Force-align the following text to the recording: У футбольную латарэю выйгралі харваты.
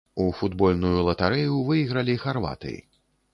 У 0.23 0.25
футбольную 0.37 1.03
латарэю 1.07 1.59
выйгралі 1.67 2.17
харваты. 2.25 2.73